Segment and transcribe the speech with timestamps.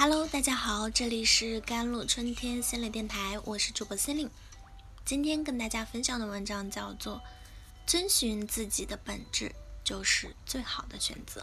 [0.00, 4.30] Hello，大家好，这里是甘露春天心理电台，我是主播心灵。
[5.04, 7.16] 今天跟大家分享的文章叫做
[7.84, 9.52] 《遵循自己的本质
[9.82, 11.40] 就是最好的选择》。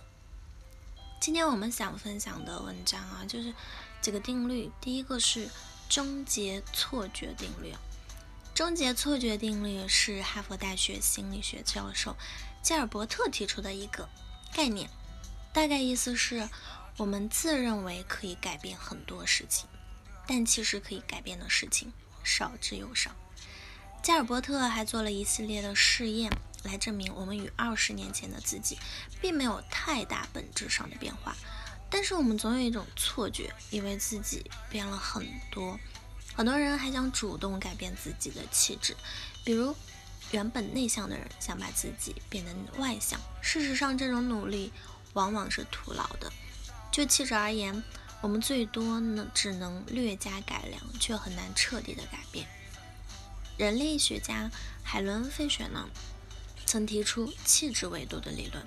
[1.20, 3.54] 今天我们想分享的文章啊，就是
[3.99, 4.72] 几个定律。
[4.79, 5.49] 第一个是
[5.90, 7.74] 终结错觉定律。
[8.53, 12.15] 终结错觉定律是哈佛大学心理学教授
[12.63, 14.08] 加尔伯特提出的一个
[14.53, 14.90] 概念，
[15.51, 16.48] 大概意思是。
[16.98, 19.67] 我们自认为可以改变很多事情，
[20.26, 21.91] 但其实可以改变的事情
[22.23, 23.12] 少之又少。
[24.02, 26.31] 加尔伯特还做了一系列的试验，
[26.63, 28.77] 来证明我们与二十年前的自己
[29.20, 31.36] 并没有太大本质上的变化。
[31.89, 35.77] 但是我们总有一种错觉，以为自己变了很多。
[36.34, 38.95] 很多人还想主动改变自己的气质，
[39.44, 39.75] 比如
[40.31, 43.20] 原本内向的人想把自己变得外向。
[43.41, 44.72] 事实上，这种努力
[45.14, 46.31] 往往是徒劳的。
[46.95, 47.84] 就气质而言，
[48.22, 52.47] 我们最多呢只能略加改良，却很难彻底的改变。
[53.58, 54.50] 人类学家
[54.81, 55.89] 海伦·费雪呢
[56.66, 58.66] 曾提出气质维度的理论，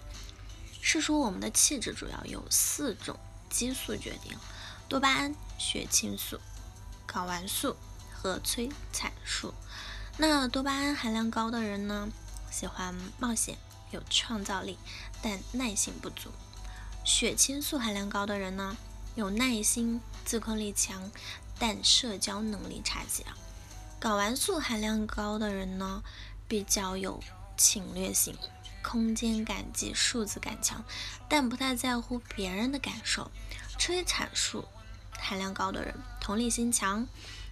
[0.83, 4.37] 是说我们的气质主要由四种激素决定：
[4.91, 6.39] 多巴胺、血清素、
[7.11, 7.79] 睾丸素
[8.13, 9.55] 和催产素。
[10.19, 12.11] 那多巴胺含量高的人呢，
[12.51, 13.57] 喜欢冒险，
[13.91, 14.77] 有创造力，
[15.23, 16.31] 但耐性不足。
[17.09, 18.77] 血清素含量高的人呢，
[19.15, 21.11] 有耐心、自控力强，
[21.59, 23.25] 但社交能力差些。
[23.99, 26.03] 睾丸素含量高的人呢，
[26.47, 27.19] 比较有
[27.57, 28.37] 侵略性，
[28.83, 30.85] 空间感及数字感强，
[31.31, 33.31] 但不太在乎别人的感受。
[33.79, 34.69] 催产素
[35.19, 37.09] 含量高的人，同理心强，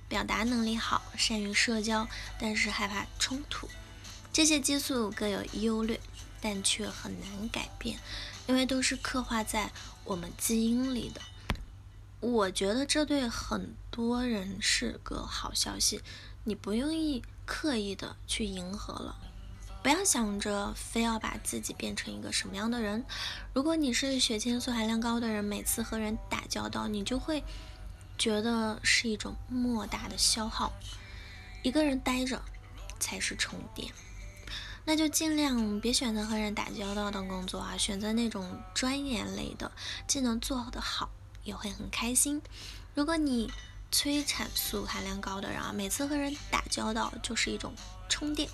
[0.06, 2.06] 表达能力好，善于社交，
[2.38, 3.66] 但是害怕冲突。
[4.34, 5.98] 这些激素各有优劣，
[6.42, 7.98] 但却很难改变。
[8.46, 9.70] 因为都是刻画在
[10.04, 11.20] 我们基因里的，
[12.20, 16.00] 我觉得这对很多人是个好消息。
[16.44, 19.16] 你不用意刻意的去迎合了，
[19.82, 23.04] 不要想着非要把自己变成一个什么样的人。
[23.52, 27.42] 如果你是血清素含量高的人，每次和人打交道，你就会
[28.16, 30.72] 觉得是一种莫大的消耗。
[31.62, 32.40] 一个人待着
[33.00, 33.92] 才是充电。
[34.88, 39.72] 那就尽量别选择和人打交道的工作啊，选择那种专业类的，
[40.06, 41.10] 既能做得好，
[41.42, 42.40] 也会很开心。
[42.94, 43.52] 如果你
[43.90, 47.74] 催产素含量高的人啊，每次和人打交道就是一种
[48.08, 48.48] 充电，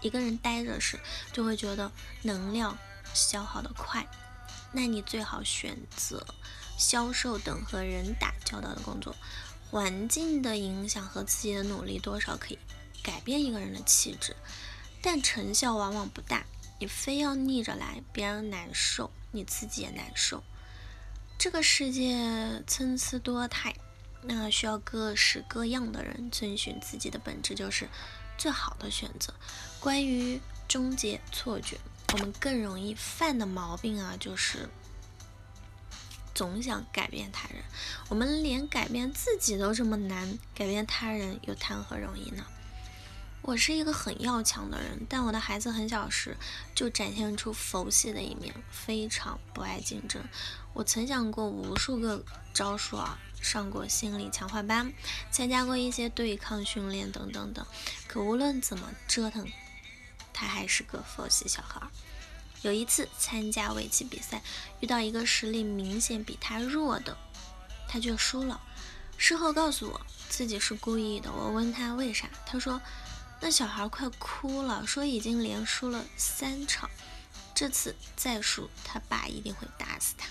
[0.00, 0.98] 一个人待着时
[1.32, 1.92] 就会觉得
[2.22, 2.76] 能量
[3.14, 4.04] 消耗的快，
[4.72, 6.26] 那你最好选择
[6.76, 9.14] 销售等和人打交道的工作。
[9.70, 12.58] 环境的影响和自己的努力多少可以
[13.04, 14.34] 改变一个人的气质。
[15.02, 16.44] 但成效往往不大，
[16.80, 20.42] 你非要逆着来，别人难受，你自己也难受。
[21.38, 23.74] 这个世界参差多态，
[24.22, 27.88] 那需要各式各样的人遵循自己的本质，就是
[28.36, 29.32] 最好的选择。
[29.78, 31.78] 关于终结错觉，
[32.14, 34.68] 我们更容易犯的毛病啊，就是
[36.34, 37.62] 总想改变他人。
[38.08, 42.44] 我们连改变自己都这么难，改变他人又谈何容易呢？
[43.46, 46.36] 我是一个很要强的人，但我的孩子很小时
[46.74, 50.20] 就展现出佛系的一面，非常不爱竞争。
[50.74, 54.92] 我曾想过无数个招数啊，上过心理强化班，
[55.30, 57.64] 参加过一些对抗训练等等等，
[58.08, 59.46] 可无论怎么折腾，
[60.32, 61.80] 他还是个佛系小孩。
[62.62, 64.42] 有一次参加围棋比赛，
[64.80, 67.16] 遇到一个实力明显比他弱的，
[67.86, 68.60] 他却输了。
[69.16, 72.82] 事后告诉我自己是故意的，我问他为啥，他说。
[73.40, 76.90] 那小孩快哭了，说已经连输了三场，
[77.54, 80.26] 这次再输，他爸一定会打死他。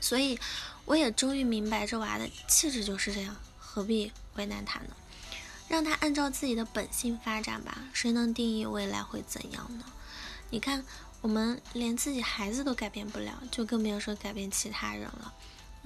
[0.00, 0.38] 所以，
[0.84, 4.90] 我也终于明白，这娃的气质就是这样，何必为难他呢？
[5.68, 7.76] 让他按照自己的本性发展吧。
[7.92, 9.84] 谁能定义未来会怎样呢？
[10.50, 10.84] 你看，
[11.22, 15.34] 我们连自己孩子都改变不了，就更别说改变其他人了。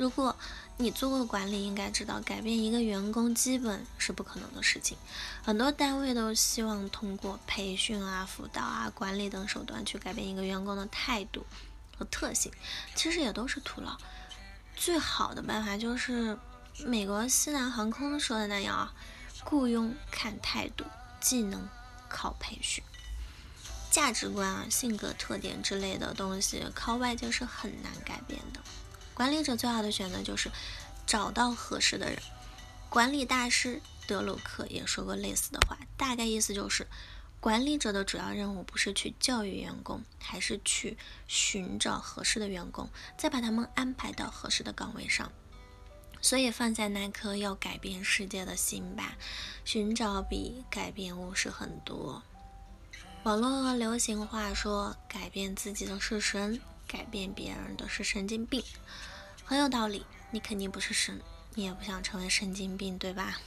[0.00, 0.34] 如果
[0.78, 4.96] 你做过管理，应该知道改变一个员工基本是不可能的事情。
[5.42, 11.44] 很多单位都希望通过培训啊、辅导啊、管理等手段去改变一个员工的态度
[11.98, 12.50] 和特性，
[12.94, 13.94] 其实也都是徒劳。
[14.74, 16.38] 最好的办法就是
[16.86, 18.94] 美国西南航空说的那样啊，
[19.44, 20.86] 雇佣看态度，
[21.20, 21.68] 技能
[22.08, 22.82] 靠培训，
[23.90, 28.60] 价值观啊、性格特点之类的东西，靠外界是很难改变的。
[29.20, 30.50] 管理者最好的选择就是
[31.06, 32.18] 找到合适的人。
[32.88, 36.86] 管理大师德鲁克也说过类似的话，大概意思就是，
[37.38, 40.96] 管理者的主要任务不是去教育员工，还是去
[41.28, 42.88] 寻找合适的员工，
[43.18, 45.30] 再把他们安排到合适的岗位上。
[46.22, 49.18] 所以放下那颗要改变世界的心吧，
[49.66, 52.22] 寻找比改变务实很多。
[53.24, 56.58] 网络流行话说：“改变自己的是神，
[56.90, 58.64] 改变别人的是神经病。”
[59.46, 60.04] 很有道理。
[60.32, 61.20] 你肯定不是神，
[61.56, 63.40] 你也不想成为神经病，对吧？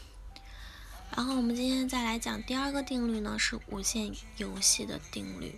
[1.16, 5.58] 然后我们今天再来讲第二个定律呢，是无限游戏的定律。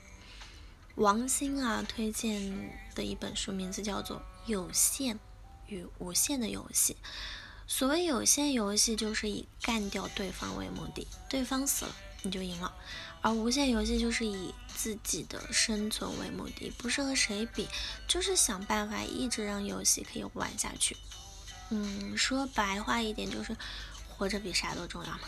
[0.93, 5.19] 王兴啊推荐的一本书名字叫做《有限
[5.65, 6.93] 与无限的游戏》。
[7.65, 12.73] 所谓有限游戏，就是以干掉对方为目的，对方死了你就赢了。
[13.21, 17.67] 而无限游戏就是以自己的生存为目的，不是和谁比，
[18.07, 20.97] 就是想办法一直让游戏可以玩下去。
[21.69, 23.55] 嗯，说白话一点就是
[24.07, 25.21] 活着比啥都重要嘛。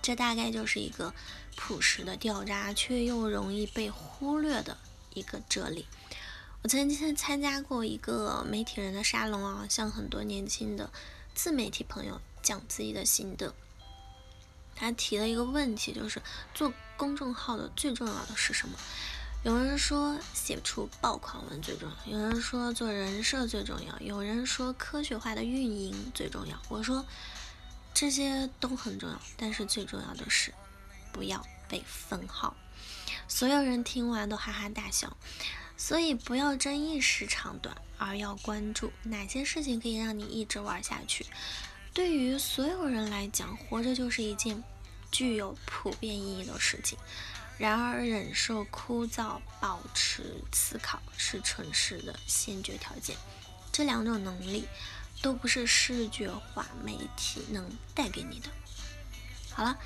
[0.00, 1.12] 这大概就是一个
[1.56, 4.76] 朴实的掉渣，却又容易被忽略的
[5.14, 5.86] 一个哲理。
[6.62, 10.92] 我曾经参加过一个媒体人的沙龙啊，向很多年轻的
[11.34, 13.54] 自媒体朋友讲自己的心得。
[14.74, 16.20] 他提了一个问题，就是
[16.54, 18.78] 做公众号的最重要的是什么？
[19.42, 26.60] 有人说写出爆款文最重要，有人说做人设最重要，有人说科学化的运营最重要。
[26.68, 27.04] 我说
[27.92, 30.52] 这些都很重要，但是最重要的是
[31.12, 32.56] 不要被封号。
[33.28, 35.16] 所有人听完都哈哈大笑。
[35.76, 41.26] 所以不要争一时长短，而要关注哪些事情可以让你一直玩下去。
[41.94, 44.62] 对于所有人来讲，活着就是一件
[45.12, 46.98] 具有普遍意义的事情。
[47.56, 53.16] 然而，忍受枯燥，保持思考，是蠢事的先决条件。
[53.70, 54.66] 这两种能力
[55.22, 57.64] 都不是视觉化媒体能
[57.94, 58.48] 带给你的。
[59.52, 59.78] 好了，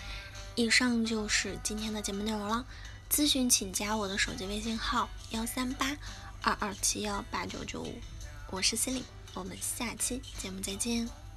[0.55, 2.64] 以上就是今天的节目内容了。
[3.10, 5.94] 咨询请加我的手机微信号：幺三八
[6.40, 8.00] 二二七幺八九九五。
[8.50, 11.27] 我是 c e l i n e 我们下期节目再见。